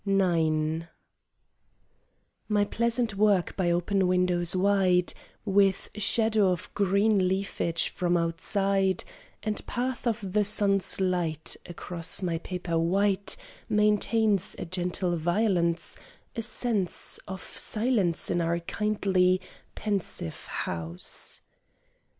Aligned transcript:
IX 0.03 0.85
My 2.49 2.65
pleasant 2.65 3.13
work 3.17 3.55
by 3.55 3.69
open 3.69 4.07
windows 4.07 4.55
wide, 4.55 5.13
With 5.45 5.89
shadow 5.93 6.51
of 6.51 6.73
green 6.73 7.27
leafage 7.27 7.89
from 7.89 8.17
out 8.17 8.41
side 8.41 9.03
And 9.43 9.63
path 9.67 10.07
of 10.07 10.33
the 10.33 10.43
sun's 10.43 10.99
light 10.99 11.55
Across 11.67 12.23
my 12.23 12.39
paper 12.39 12.79
white, 12.79 13.37
Maintains 13.69 14.55
a 14.57 14.65
gentle 14.65 15.17
violence, 15.17 15.99
A 16.35 16.41
sense 16.41 17.19
Of 17.27 17.43
silence 17.43 18.31
in 18.31 18.41
our 18.41 18.57
kindly, 18.59 19.39
pensive 19.75 20.47
house. 20.47 21.41